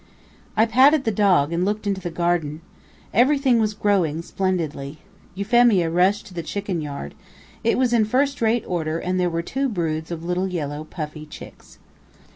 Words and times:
I 0.57 0.65
patted 0.65 1.03
the 1.03 1.11
dog 1.11 1.53
and 1.53 1.63
looked 1.63 1.85
into 1.85 2.01
the 2.01 2.09
garden. 2.09 2.61
Everything 3.13 3.59
was 3.59 3.75
growing 3.75 4.23
splendidly. 4.23 4.97
Euphemia 5.35 5.91
rushed 5.91 6.25
to 6.25 6.33
the 6.33 6.41
chicken 6.41 6.81
yard. 6.81 7.13
It 7.63 7.77
was 7.77 7.93
in 7.93 8.05
first 8.05 8.41
rate 8.41 8.63
order, 8.65 8.97
and 8.97 9.19
there 9.19 9.29
were 9.29 9.43
two 9.43 9.69
broods 9.69 10.09
of 10.09 10.23
little 10.23 10.47
yellow 10.47 10.85
puffy 10.85 11.27
chicks. 11.27 11.77